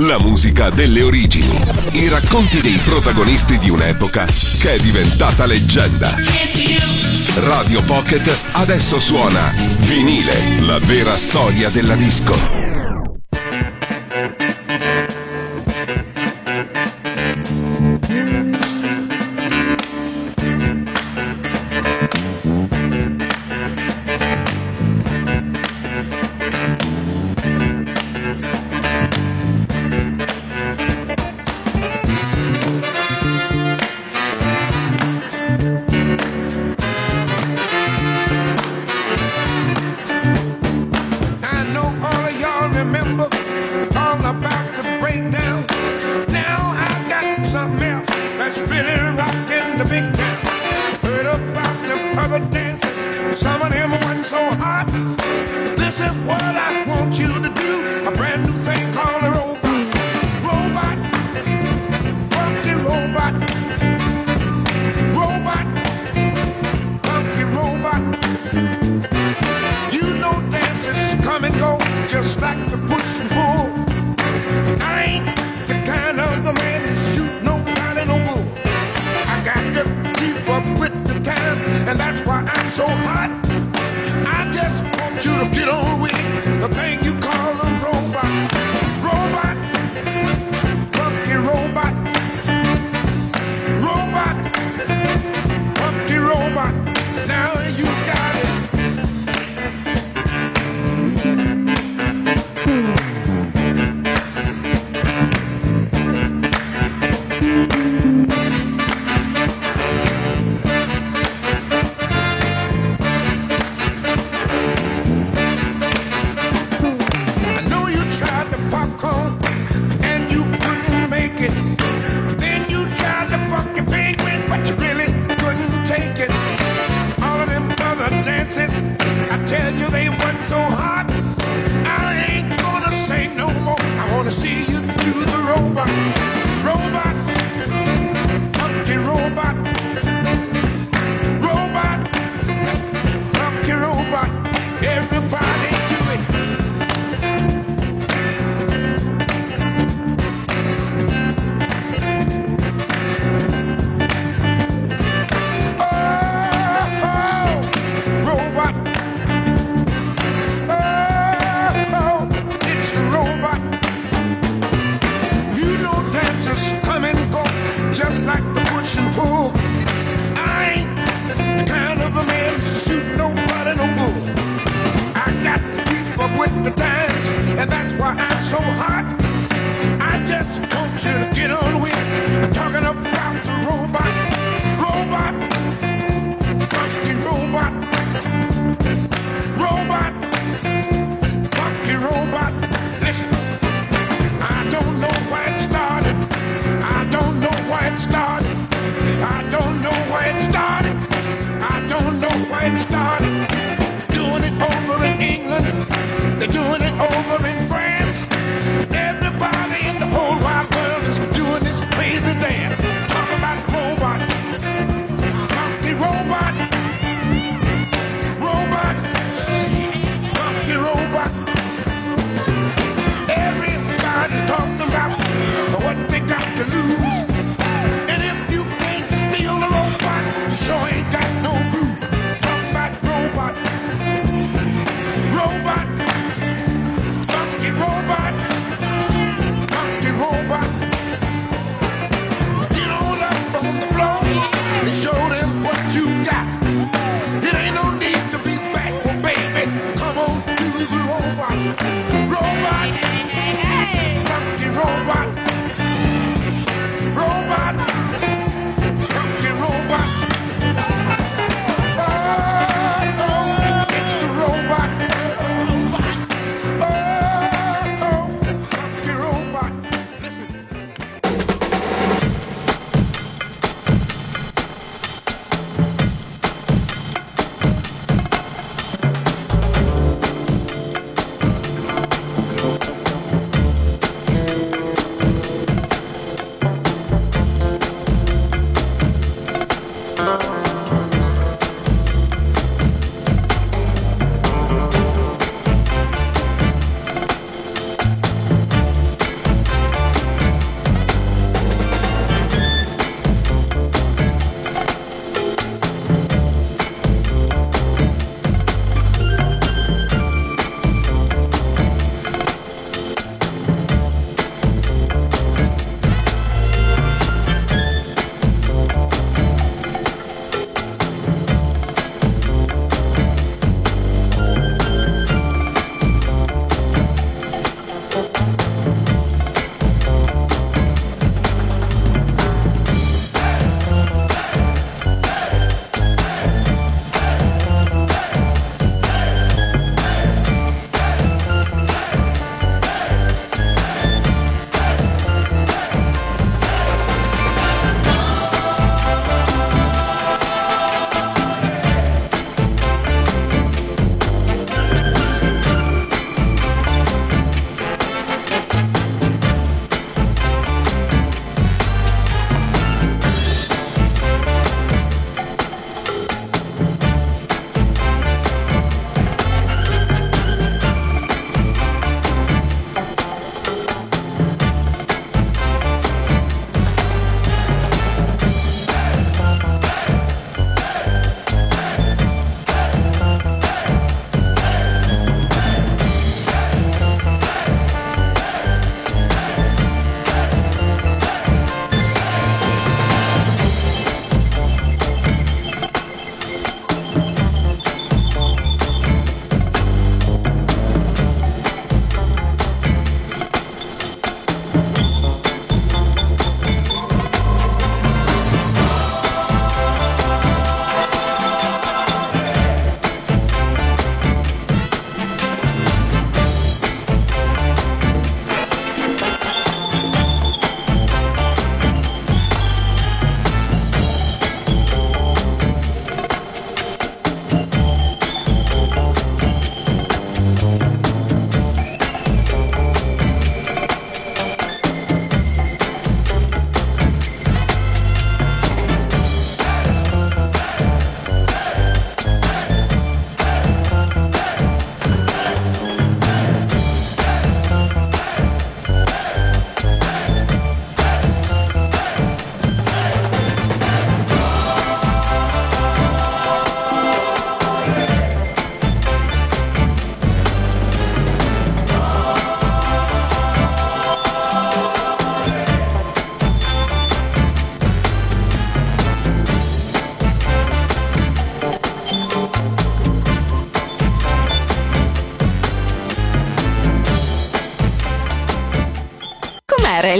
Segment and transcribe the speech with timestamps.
[0.00, 1.58] La musica delle origini.
[1.92, 4.26] I racconti dei protagonisti di un'epoca
[4.60, 6.14] che è diventata leggenda.
[7.46, 12.65] Radio Pocket adesso suona Vinile, la vera storia della disco.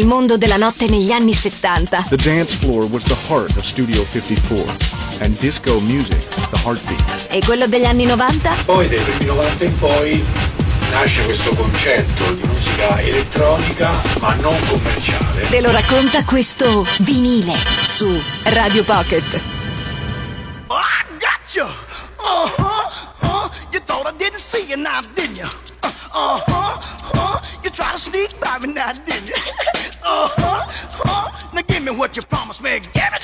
[0.07, 2.07] mondo della notte negli anni 70.
[2.09, 4.65] The dance floor was the heart of Studio 54
[5.21, 6.19] and disco music,
[6.51, 7.27] the heartbeat.
[7.29, 8.55] E quello degli anni 90?
[8.65, 10.25] Poi dai primi 90 in poi
[10.91, 15.49] nasce questo concetto di musica elettronica ma non commerciale.
[15.49, 17.55] Te lo racconta questo vinile
[17.85, 18.09] su
[18.45, 19.41] Radio Pocket.
[20.69, 21.67] Oh, I got you.
[22.19, 22.67] Uh-huh,
[23.23, 26.43] uh, you thought I didn't see you now, didn't uh-huh, uh-huh.
[26.47, 27.19] you?
[27.19, 29.35] Uh-huh, uh, you try to sneak by me now, didn't you?
[30.17, 30.65] huh?
[31.05, 31.49] Huh?
[31.53, 32.81] Now give me what you promised me.
[32.81, 33.16] Give me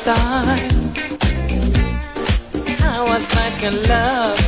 [0.00, 0.58] style.
[2.92, 4.40] I was like a love.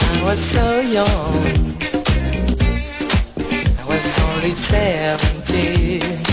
[0.00, 1.44] I was so young.
[3.78, 6.29] I was only seventeen.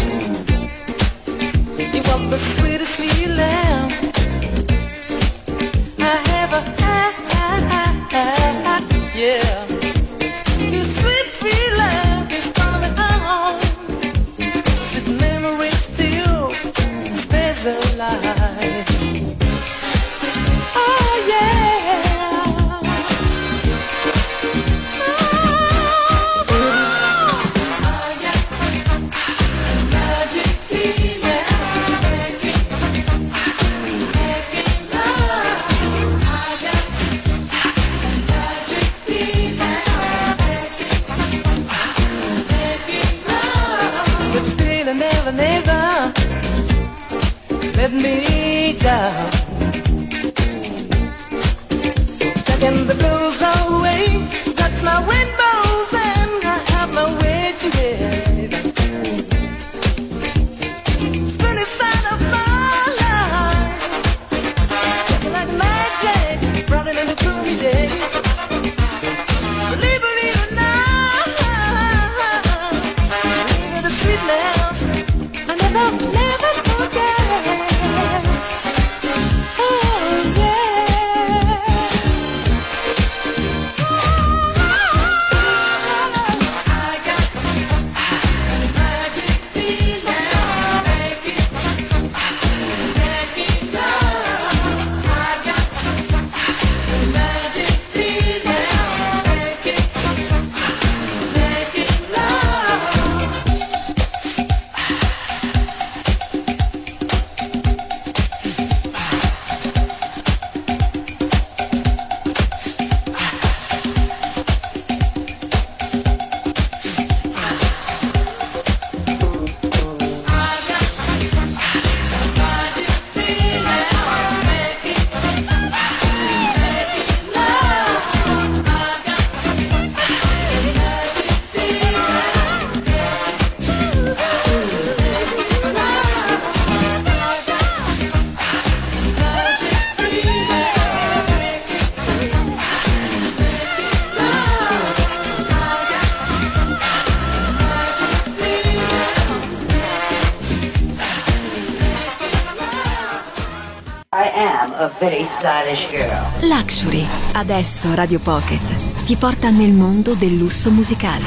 [156.41, 157.05] Luxury.
[157.33, 158.59] Adesso Radio Pocket
[159.05, 161.23] ti porta nel mondo del lusso musicale.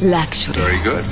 [0.00, 0.58] Luxury.
[0.58, 1.04] Very good.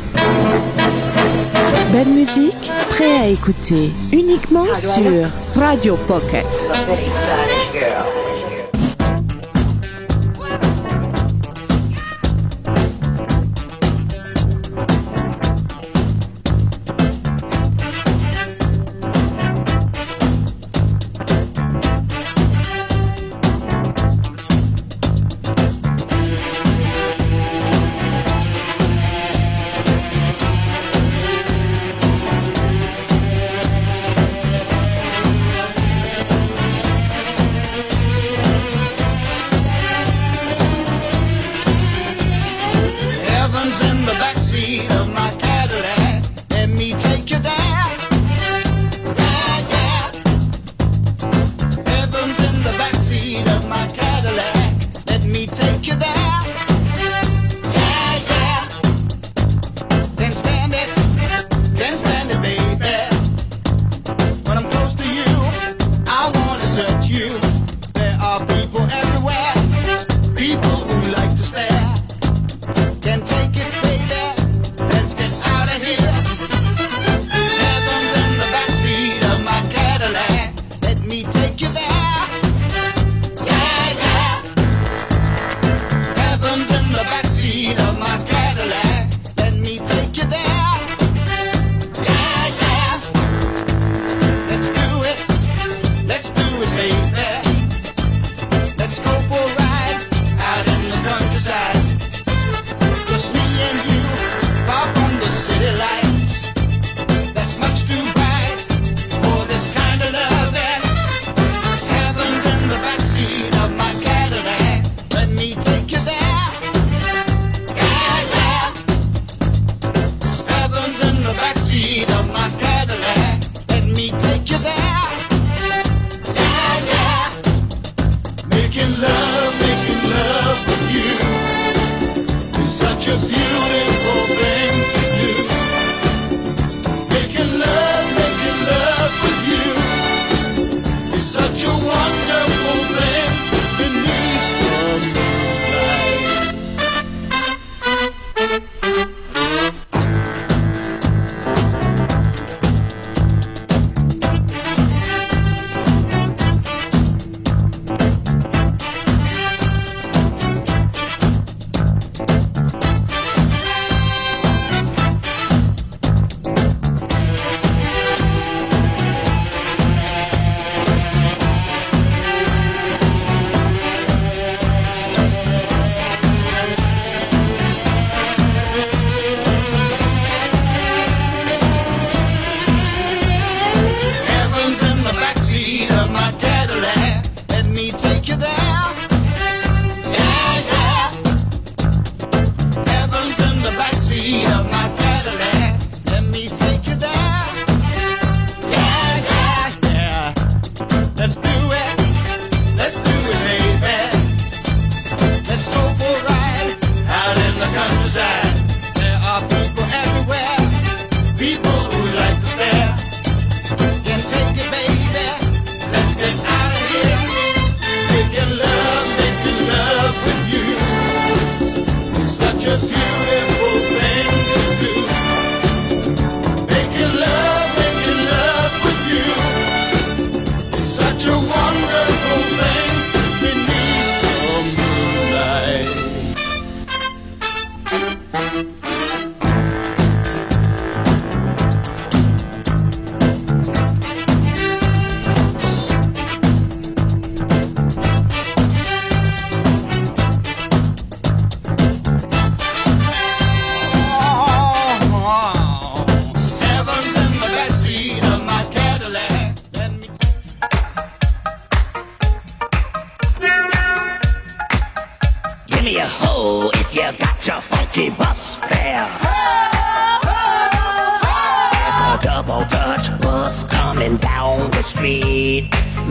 [1.91, 6.47] Belle musique, prêt à écouter uniquement sur Radio Pocket.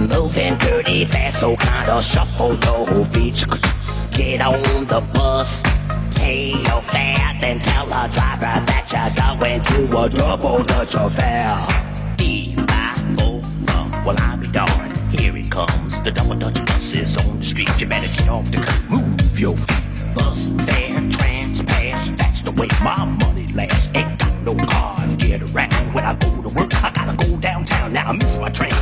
[0.09, 3.45] moving dirty fast, so kinda shuffle though, bitch.
[4.11, 5.63] Get on the bus,
[6.15, 11.65] pay your fare, then tell the driver that you're going to a double Dutch affair.
[12.17, 16.01] D-I-O-R, well I be darned, here it comes.
[16.01, 19.39] The double Dutch bus is on the street, you better get off the car, move
[19.39, 20.15] your feet.
[20.15, 23.89] Bus fare, trans pass, that's the way my money lasts.
[23.93, 27.37] Ain't got no car to get around when I go to work, I gotta go
[27.37, 28.73] downtown, now I miss my train.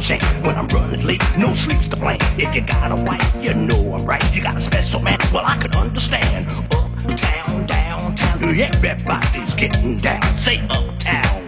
[0.00, 2.16] When I'm running late, no sleeps to blame.
[2.38, 4.34] If you got a wife, you know I'm right.
[4.34, 5.18] You got a special man.
[5.30, 6.48] Well, I can understand.
[6.72, 8.58] Uptown, downtown.
[8.58, 10.22] Everybody's getting down.
[10.38, 11.40] Say uptown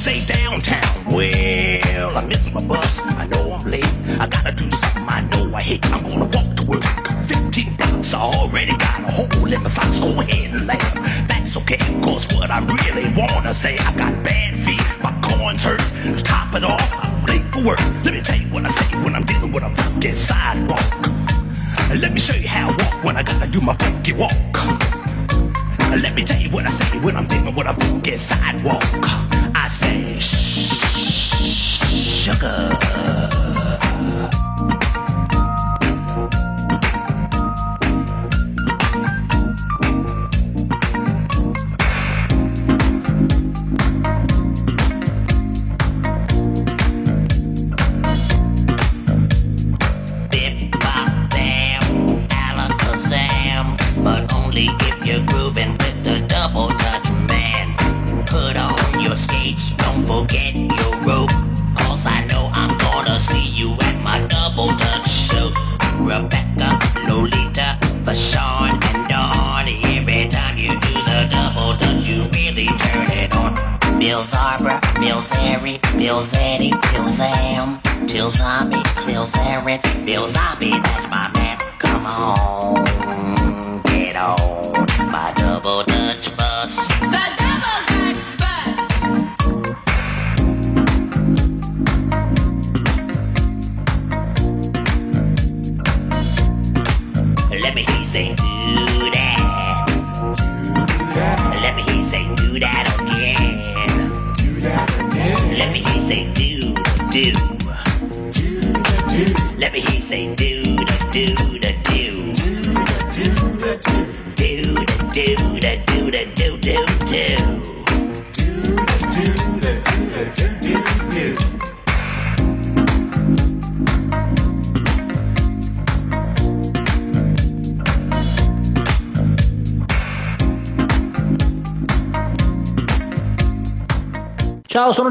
[0.00, 1.04] say downtown.
[1.12, 2.98] Well, I miss my bus.
[3.00, 3.84] I know I'm late.
[4.18, 5.84] I gotta do something I know I hate.
[5.92, 6.84] I'm gonna walk to work.
[7.28, 8.14] 15 blocks.
[8.14, 10.00] I already got a hole in my socks.
[10.00, 10.94] Go ahead and laugh.
[11.28, 14.80] That's okay, cause what I really wanna say, I got bad feet.
[15.02, 15.80] My corns hurt.
[16.04, 17.80] To top it off, For work.
[18.04, 20.80] Let me tell you what I say when I'm dealing with a fucking sidewalk.
[21.94, 24.32] Let me show you how I walk when I gotta do my funky walk.
[25.90, 28.82] Let me tell you what I say when I'm dealing with a funky sidewalk.
[29.54, 30.18] I say,
[32.22, 33.19] sugar.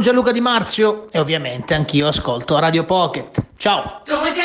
[0.09, 3.45] Gianluca Di Marzio e ovviamente anch'io ascolto Radio Pocket.
[3.55, 4.01] Ciao!
[4.07, 4.39] Going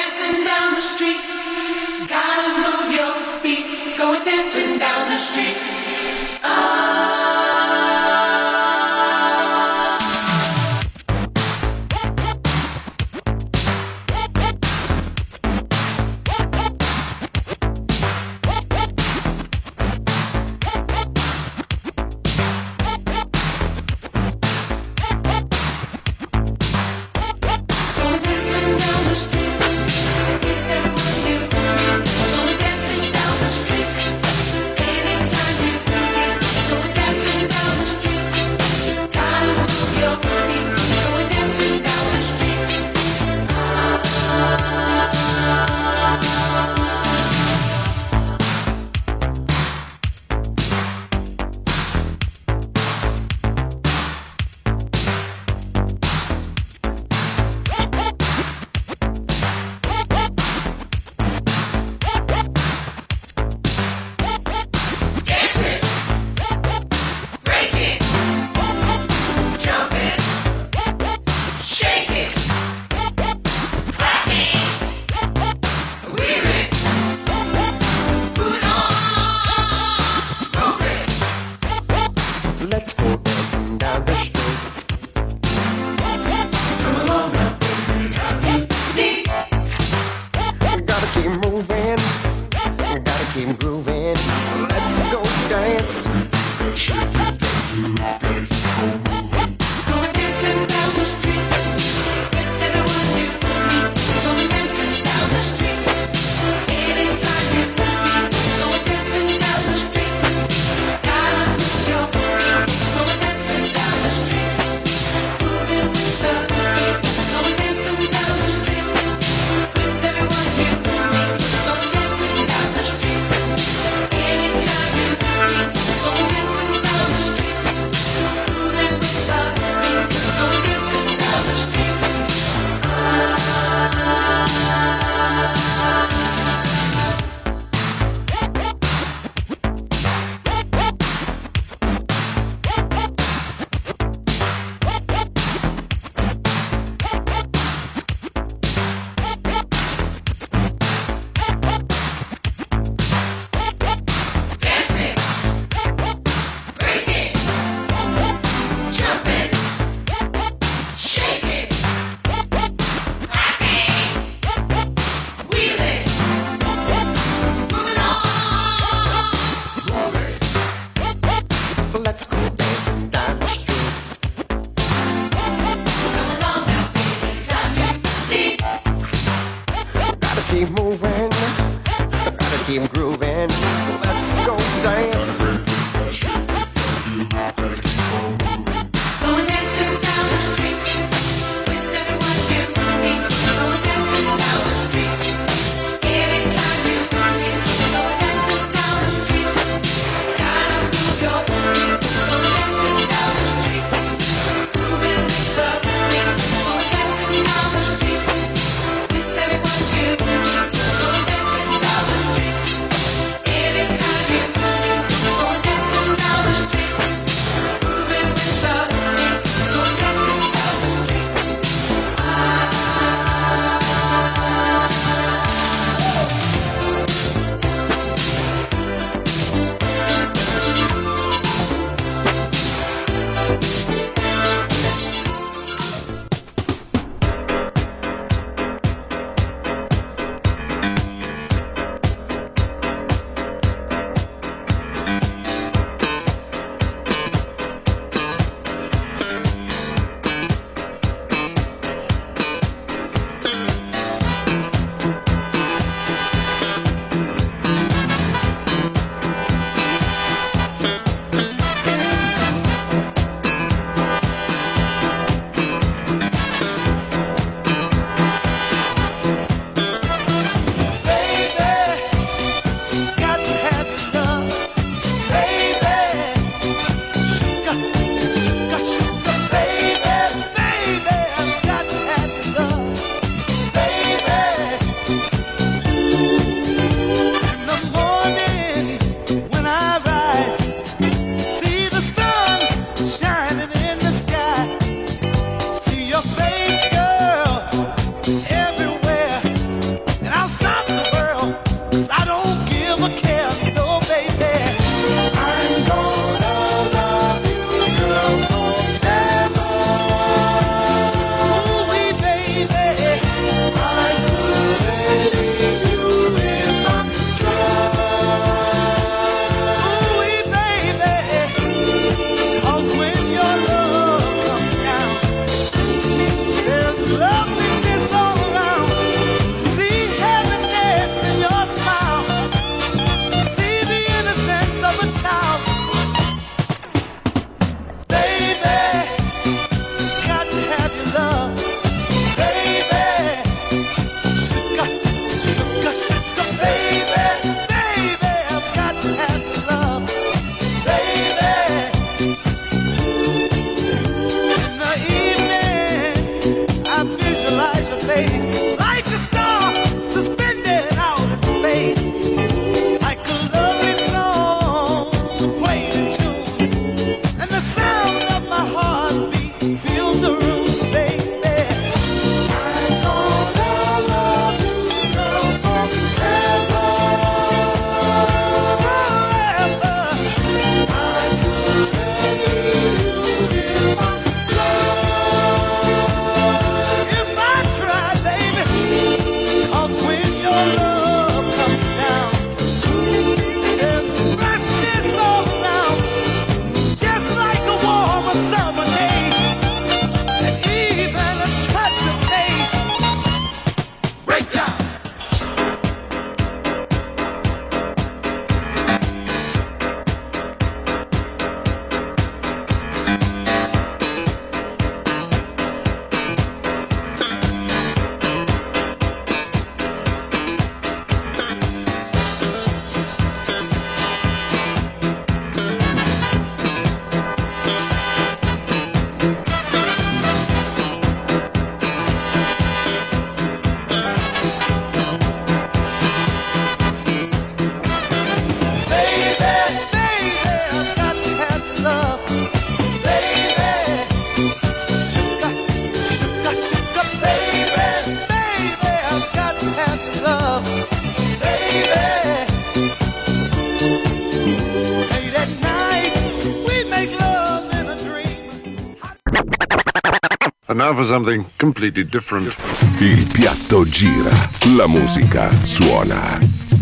[460.85, 462.55] now for something completely different.
[463.01, 464.31] Il piatto gira,
[464.77, 466.39] la musica suona.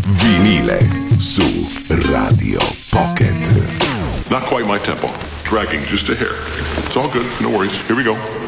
[0.07, 1.43] Vinile su
[1.87, 3.49] Radio Pocket.
[4.29, 5.09] Not quite my tempo.
[5.43, 6.35] Dragging just a hair.
[6.85, 7.25] It's all good.
[7.39, 7.71] No worries.
[7.87, 8.42] Here we go.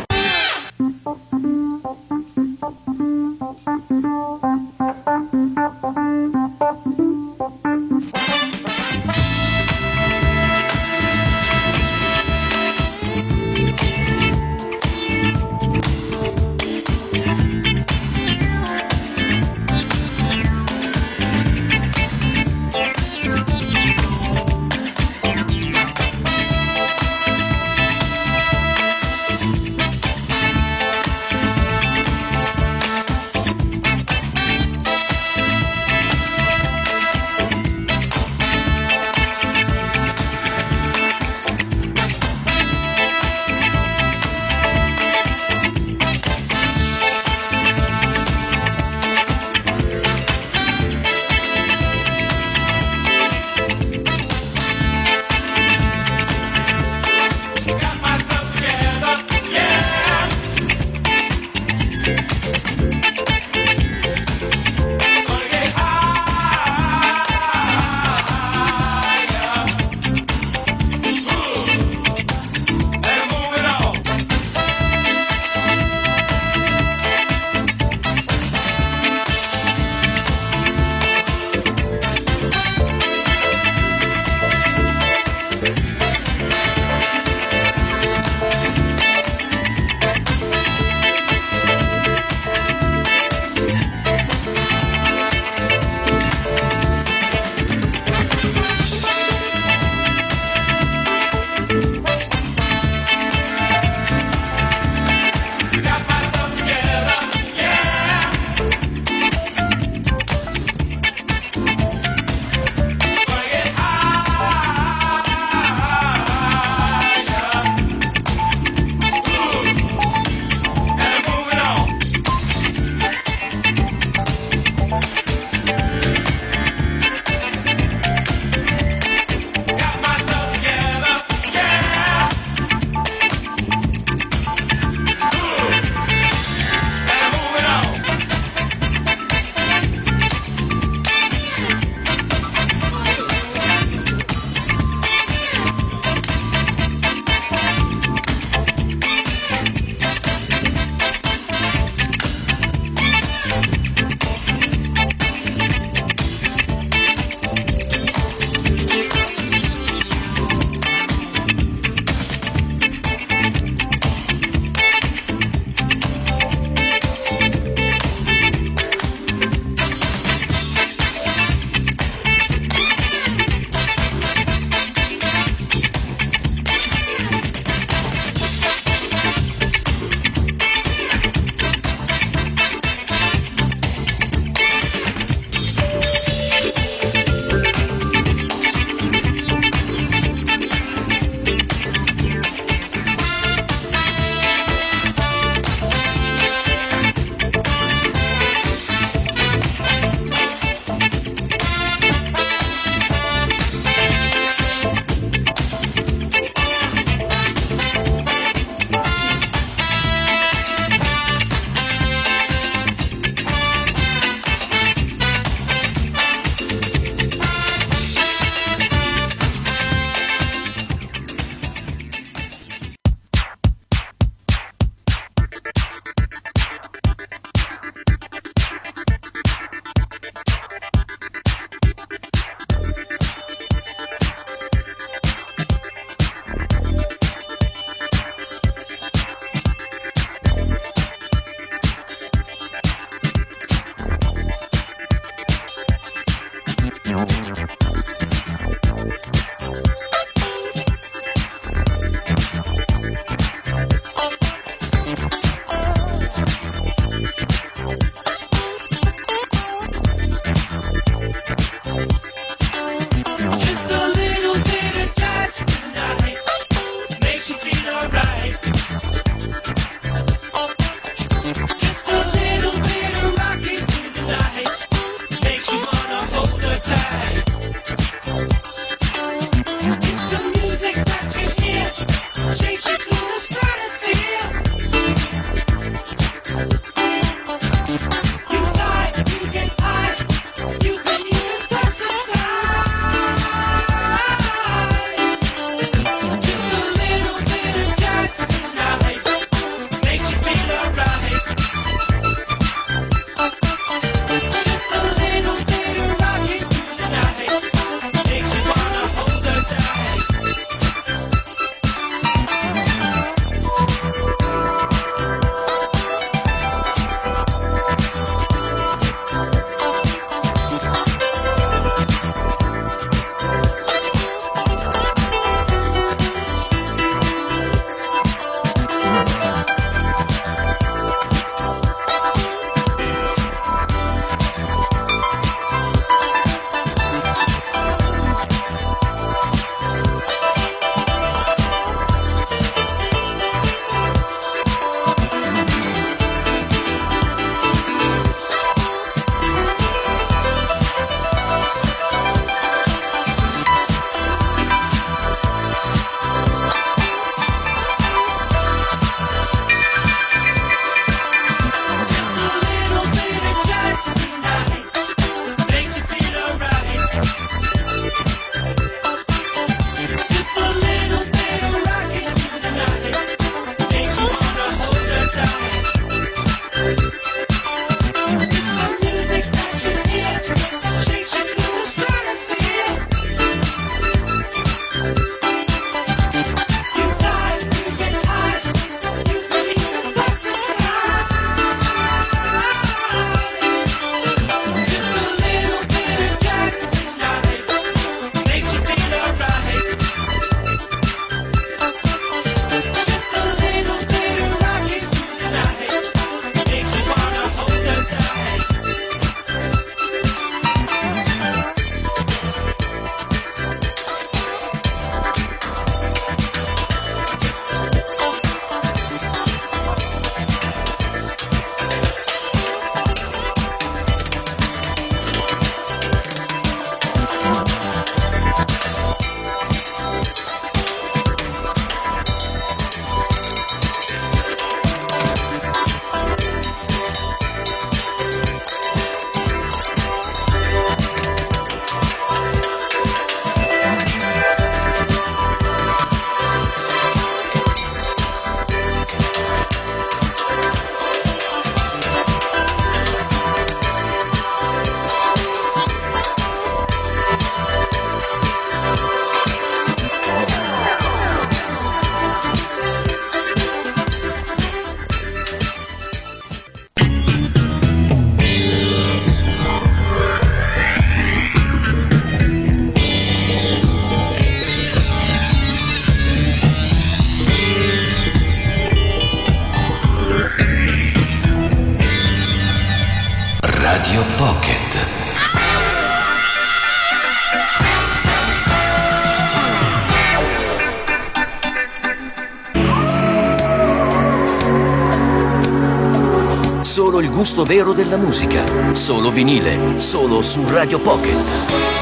[497.36, 498.63] gusto vero della musica.
[498.95, 501.94] Solo vinile, solo su Radio Pocket.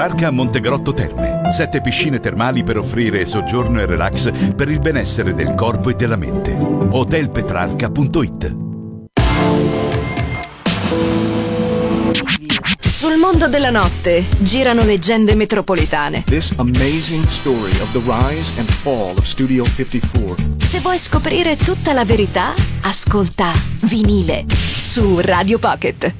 [0.00, 1.42] Petrarca a Montegrotto Terme.
[1.52, 6.16] Sette piscine termali per offrire soggiorno e relax per il benessere del corpo e della
[6.16, 6.54] mente.
[6.54, 8.56] Hotelpetrarca.it
[12.80, 16.24] Sul mondo della notte girano leggende metropolitane.
[16.24, 20.56] This amazing story of the rise and fall of Studio 54.
[20.56, 26.19] Se vuoi scoprire tutta la verità, ascolta Vinile su Radio Pocket.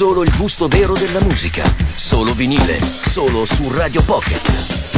[0.00, 1.62] Solo il gusto vero della musica.
[1.94, 4.89] Solo vinile, solo su Radio Pocket.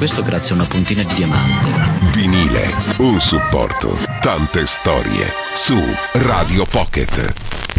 [0.00, 2.08] questo grazie a una puntina di diamante.
[2.14, 5.78] Vinile, un supporto, tante storie su
[6.14, 7.69] Radio Pocket.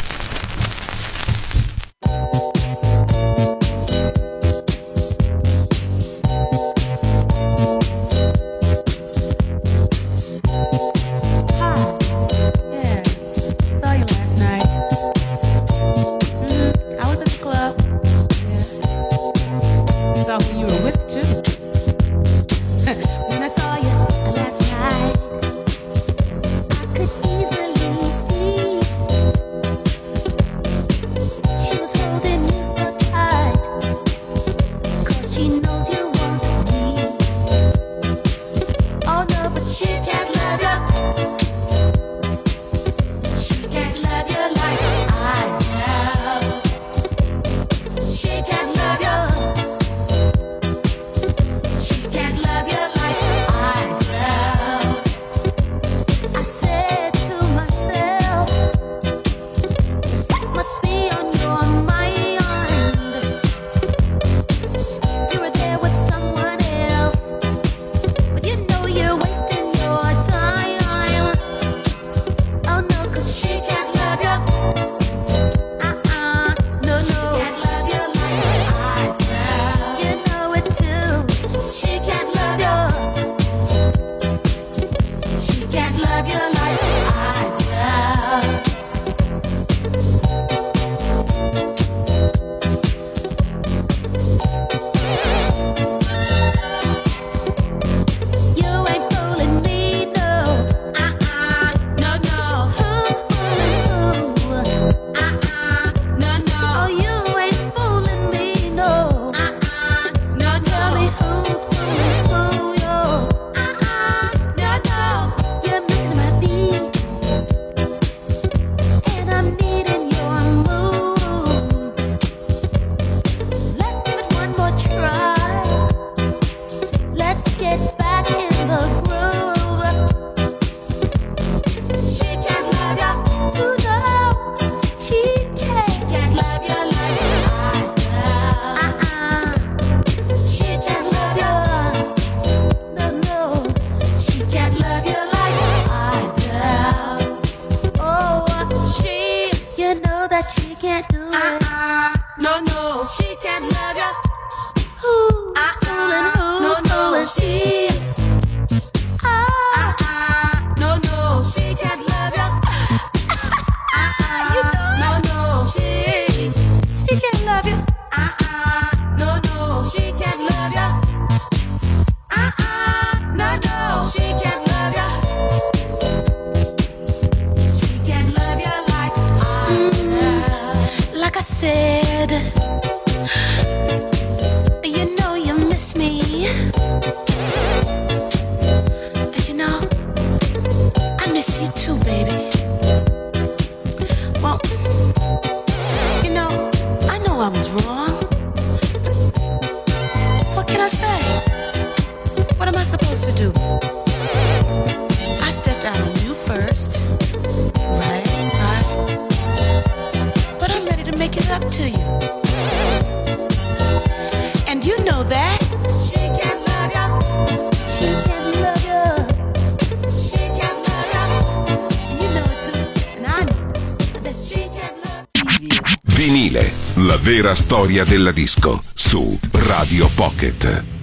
[227.21, 231.00] Vera storia della disco su Radio Pocket.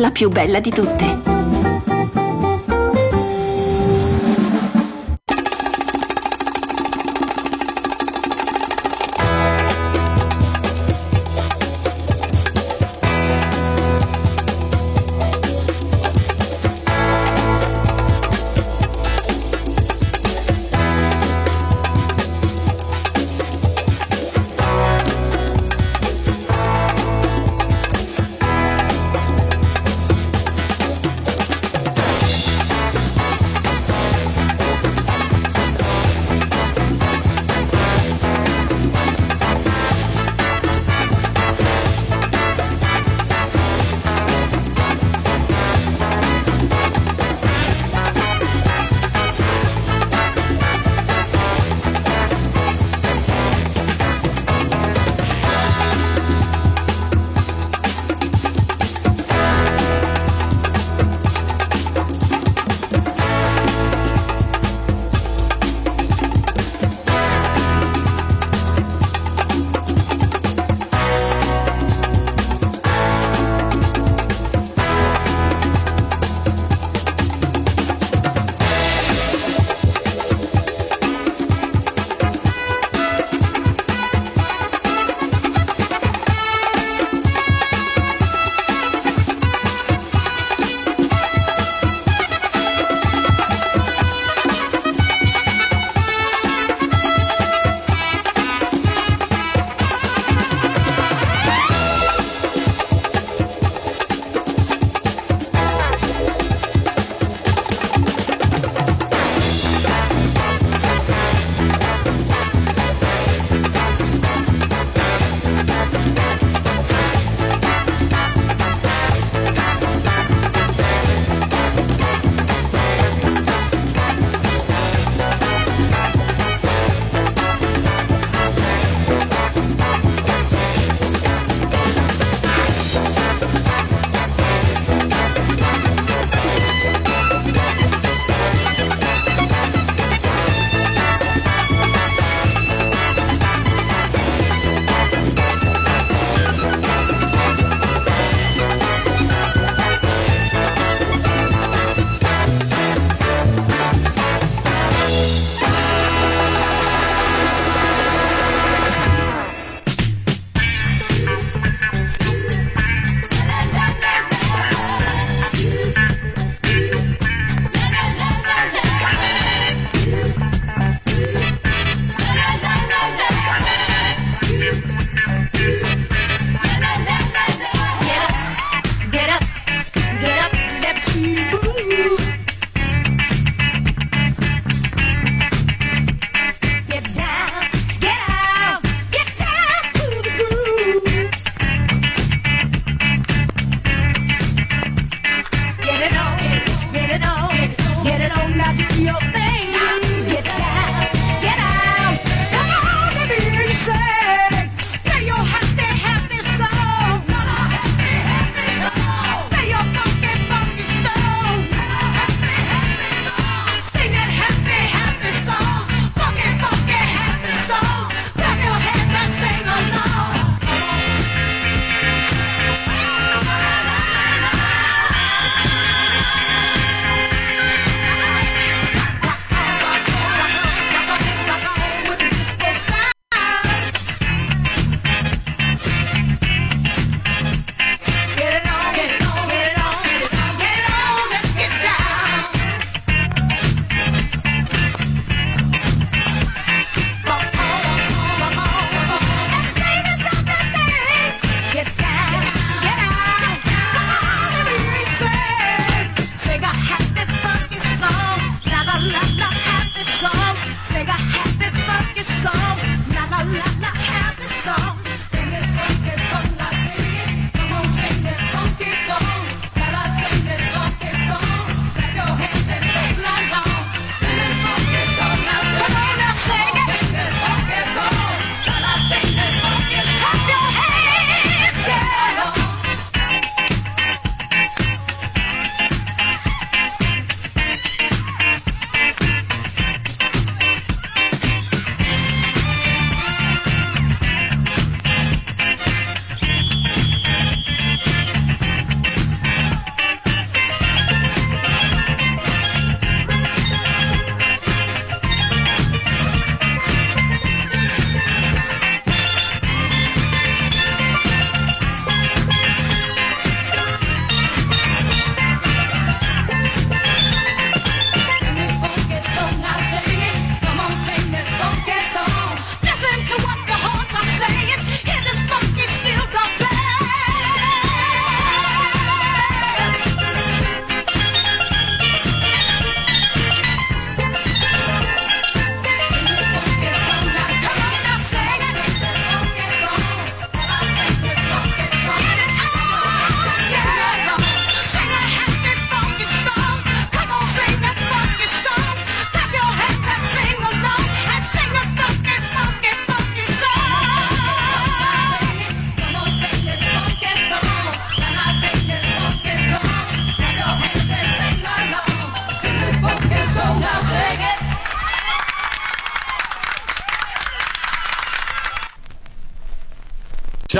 [0.00, 1.29] La più bella di tutte.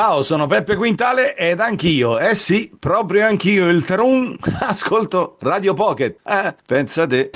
[0.00, 6.16] Ciao, sono Peppe Quintale ed anch'io, eh sì, proprio anch'io, il Trun, ascolto Radio Pocket.
[6.24, 7.30] Eh, pensa te.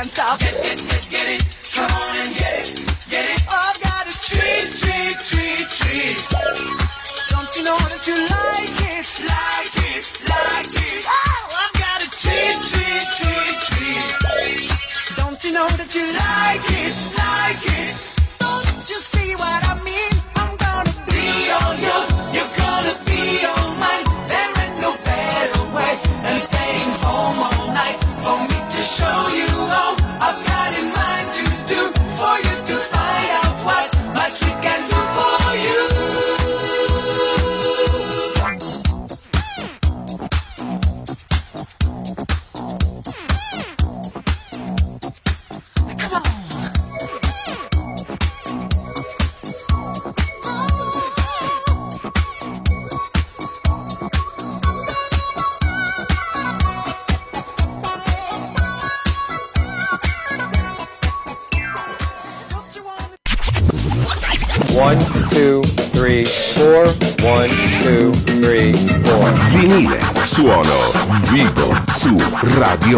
[0.00, 0.38] can't stop.
[0.40, 1.49] Get, get, get, get it.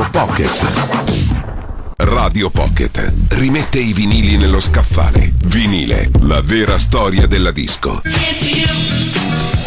[0.03, 1.95] Radio Pocket.
[1.97, 5.33] Radio Pocket rimette i vinili nello scaffale.
[5.45, 8.03] Vinile, la vera storia della disco.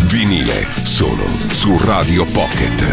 [0.08, 2.84] Vinile, solo su Radio Pocket.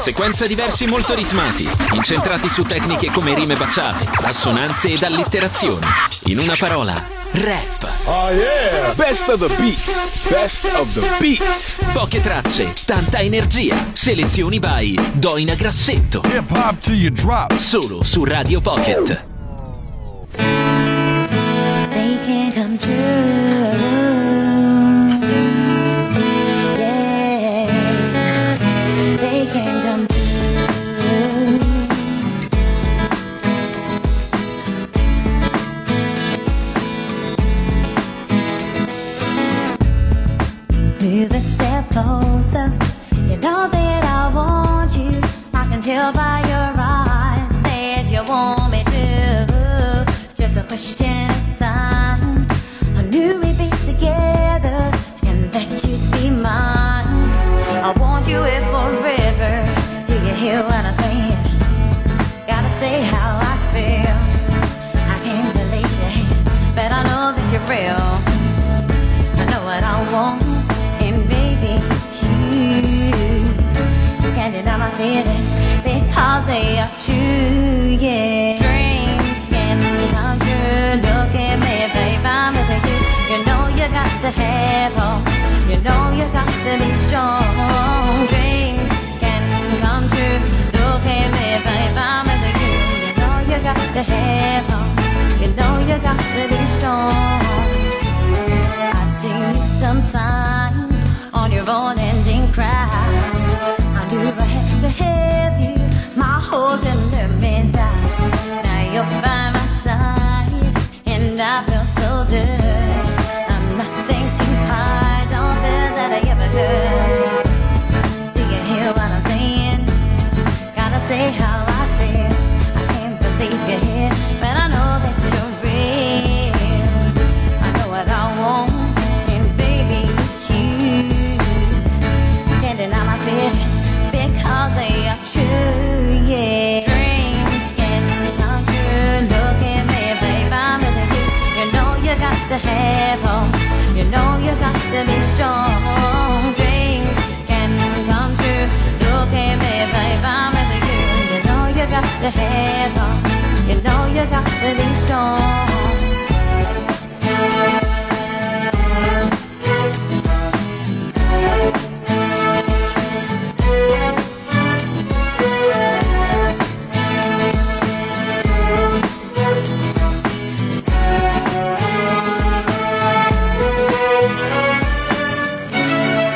[0.00, 5.86] Sequenza di versi molto ritmati, incentrati su tecniche come rime baciate, assonanze ed allitterazioni.
[6.26, 7.93] In una parola, rap.
[8.06, 8.92] Oh yeah!
[8.96, 10.28] Best of the beats!
[10.28, 11.80] Best of the beats!
[11.94, 13.92] Poche tracce, tanta energia.
[13.94, 16.20] Selezioni by Doina Grassetto.
[16.20, 17.56] Hip hop till you drop.
[17.56, 19.33] Solo su Radio Pocket.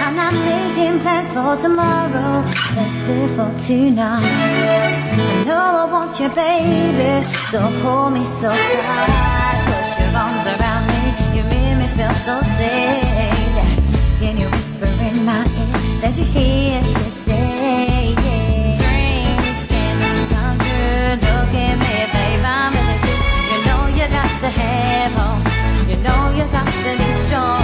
[0.05, 2.45] I'm not making plans for tomorrow.
[2.77, 4.68] Let's live for tonight.
[6.19, 7.33] Want you, baby.
[7.49, 9.59] So hold me so tight.
[9.67, 11.15] Put your arms around me.
[11.37, 13.55] You make me feel so safe.
[14.19, 18.15] Can you whisper in my ear that you're here to stay?
[18.19, 19.95] Dreams can
[20.35, 21.23] come true.
[21.23, 22.43] Look at me, babe.
[22.43, 23.17] I'm with you.
[23.51, 25.47] You know you got to have hope.
[25.87, 27.63] You know you got to be strong.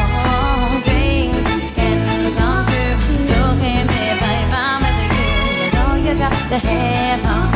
[0.86, 1.98] Dreams can
[2.39, 2.94] come true.
[3.35, 4.55] Look at me, babe.
[4.55, 5.59] I'm with you.
[5.59, 7.53] You know you got to have hope.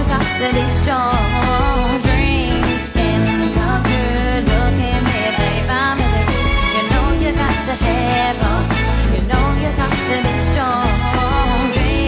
[0.00, 2.00] You got to be strong.
[2.00, 4.40] Dreams can come true.
[4.48, 5.68] Look at me, babe.
[5.68, 6.48] I'm with you.
[6.74, 8.72] You know you got to have hope.
[9.12, 10.88] You know you got to be strong.
[11.72, 12.00] Dreams.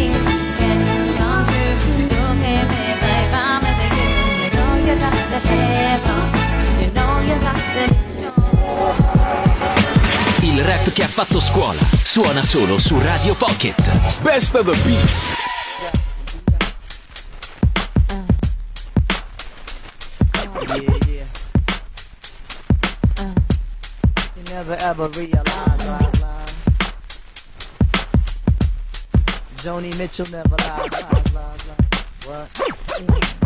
[10.41, 14.21] Il rap ha fatto scuola suona solo su Radio Pocket.
[14.23, 15.52] Best of the beats!
[25.03, 26.55] Never ever realize, lies, lies.
[29.57, 31.79] Joni Mitchell never lies, lies, lies, lies.
[32.27, 33.42] What?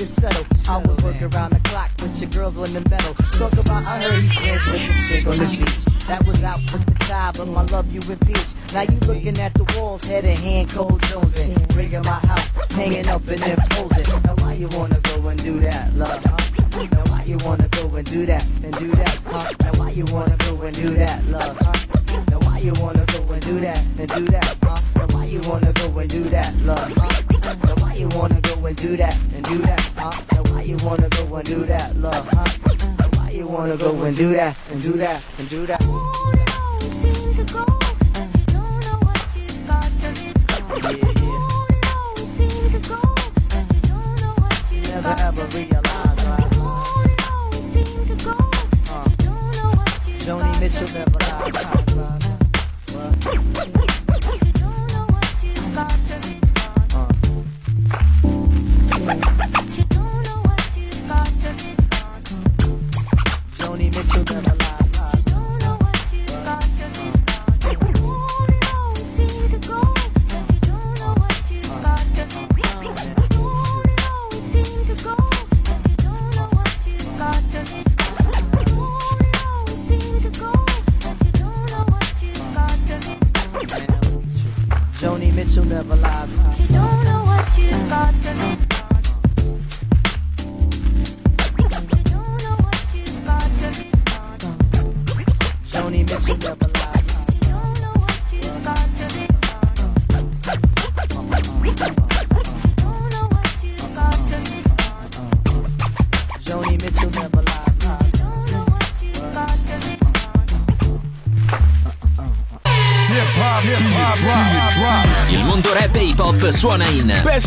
[0.00, 0.29] When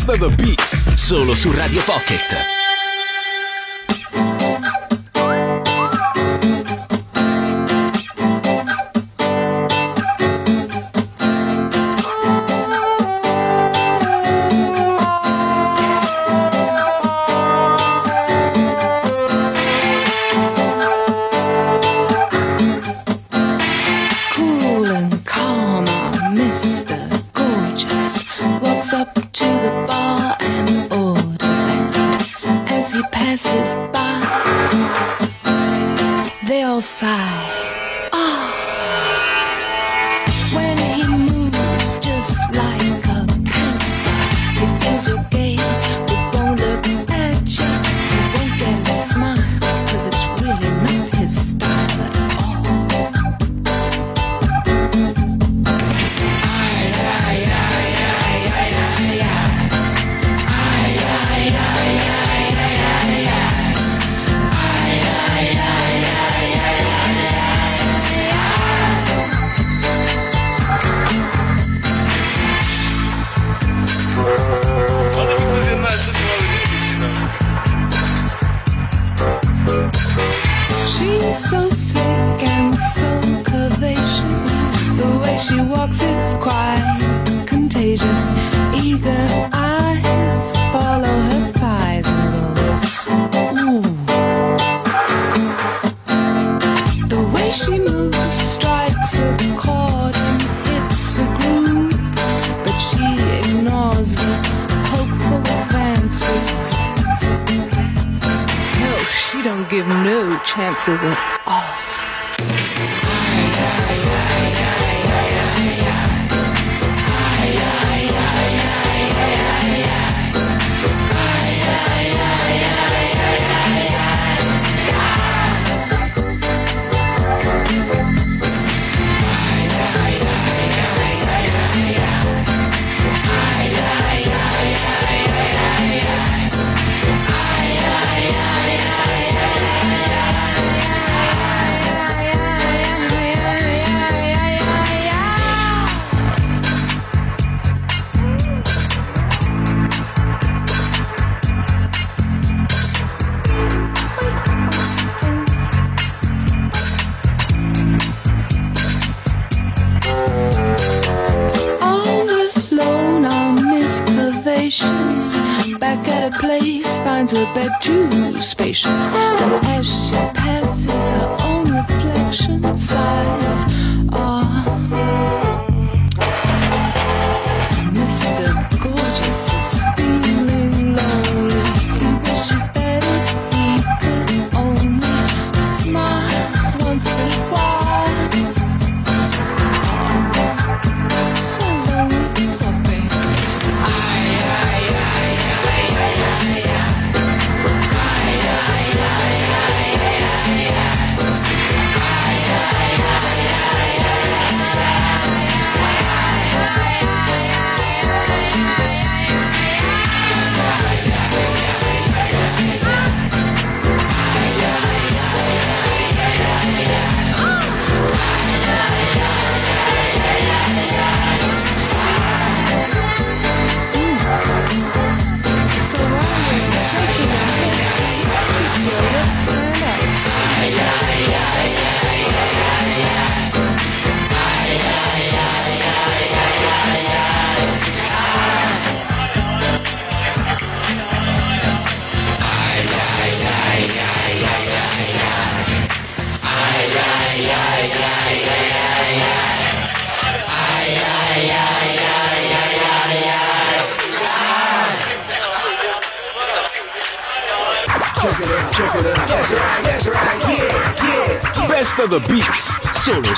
[0.06, 2.43] Beats solo su Radio Pocket.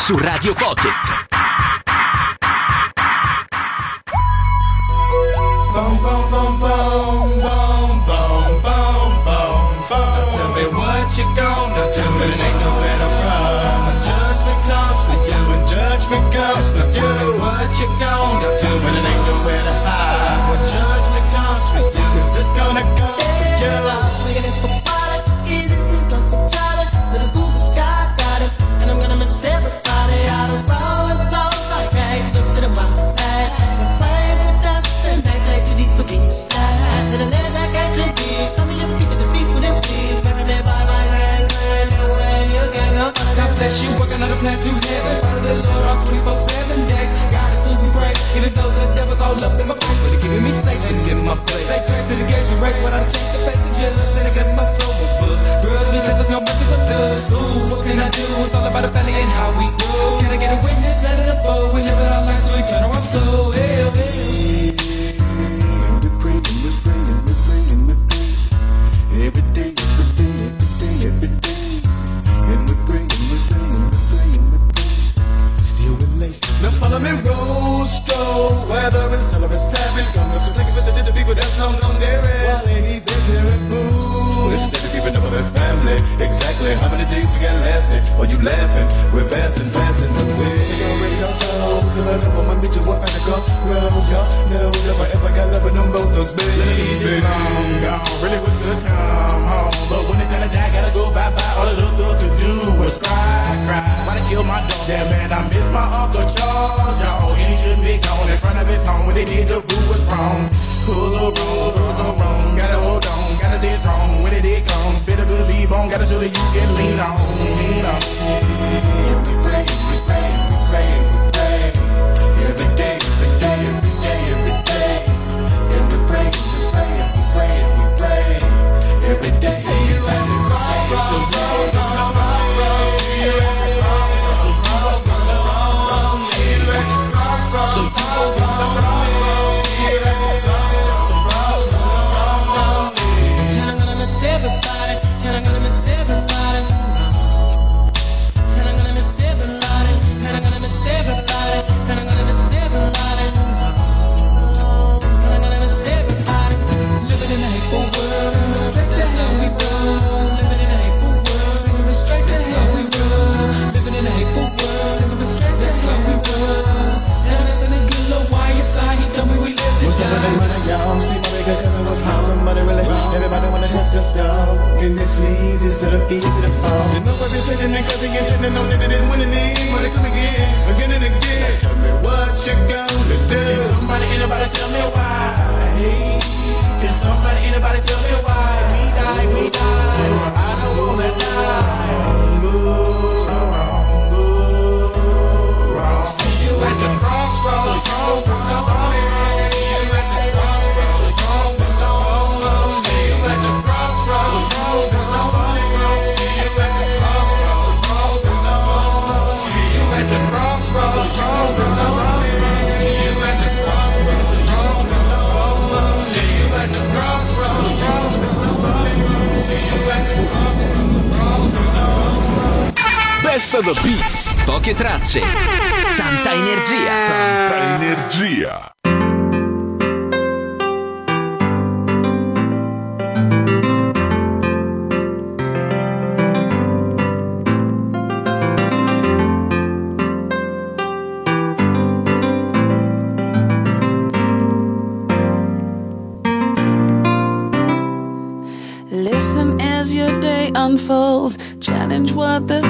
[0.07, 0.96] Su Radio Pocket.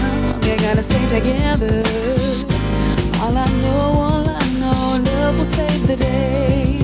[0.75, 1.83] gotta stay together.
[3.21, 6.79] All I know, all I know, love will save the day.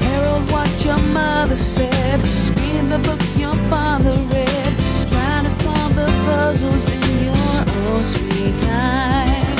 [0.00, 2.20] Herald what your mother said,
[2.56, 4.72] read the books your father read,
[5.10, 9.58] trying to solve the puzzles in your own sweet time.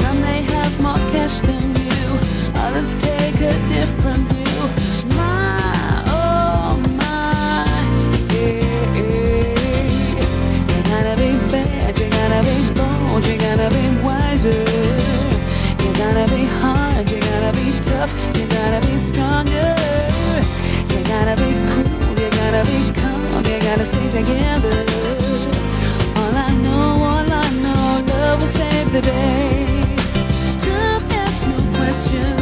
[0.00, 2.18] Some may have more cash than you,
[2.56, 4.39] others take a different view.
[14.40, 14.64] Wiser.
[15.82, 19.76] You gotta be hard, you gotta be tough, you gotta be stronger.
[20.90, 24.84] You gotta be cool, you gotta be calm, you gotta stay together.
[26.16, 29.84] All I know, all I know, love will save the day.
[30.58, 32.39] Time asks no questions,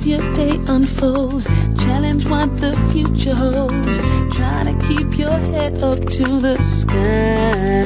[0.00, 1.46] as your day unfolds.
[1.84, 3.98] Challenge what the future holds.
[4.34, 7.84] Try to keep your head up to the sky.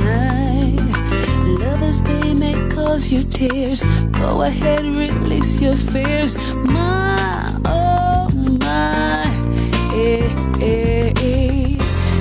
[1.60, 3.82] Lovers, they may cause you tears.
[4.12, 6.36] Go ahead, release your fears.
[6.64, 8.28] My, oh
[8.60, 9.24] my,
[9.94, 10.30] eh,
[10.60, 11.68] eh, eh.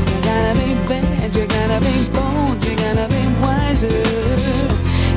[0.10, 4.02] You gotta be bad, you gotta be bold, you gotta be wiser.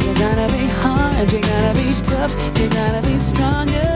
[0.05, 3.96] You gotta be hard, you gotta be tough, you gotta be stronger.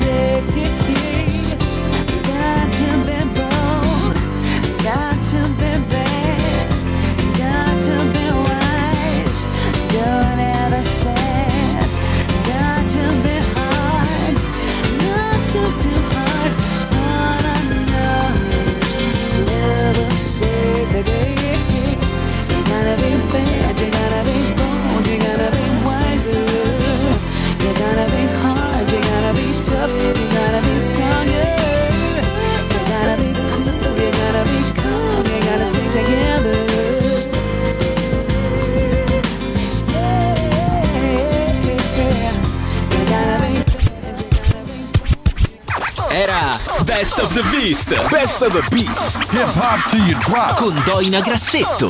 [46.93, 47.87] Best of the Beast.
[48.09, 49.23] Best of the Beast.
[49.31, 50.55] Hip hop to you drop.
[50.55, 51.87] Con Doina Grassetto.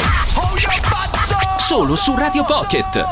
[1.57, 3.03] Solo su Radio Pocket.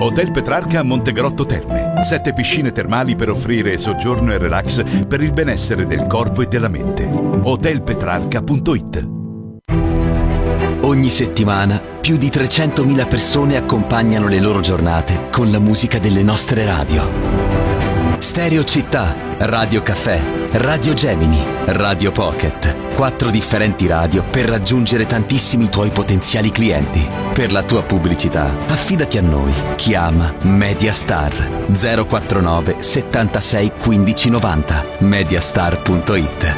[0.00, 2.04] Hotel Petrarca a Montegrotto Terme.
[2.04, 6.68] Sette piscine termali per offrire soggiorno e relax per il benessere del corpo e della
[6.68, 7.06] mente.
[7.06, 9.08] Hotelpetrarca.it
[10.82, 16.66] Ogni settimana più di 300.000 persone accompagnano le loro giornate con la musica delle nostre
[16.66, 17.47] radio.
[18.38, 22.94] Stereo Città, Radio Caffè, Radio Gemini, Radio Pocket.
[22.94, 27.04] Quattro differenti radio per raggiungere tantissimi tuoi potenziali clienti.
[27.32, 29.52] Per la tua pubblicità, affidati a noi.
[29.74, 36.54] Chiama Mediastar 049 76 15 90 mediastar.it.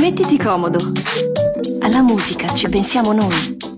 [0.00, 0.78] Mettiti comodo
[1.96, 3.75] alla musica ci pensiamo noi.